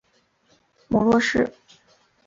[0.87, 1.53] 母骆氏。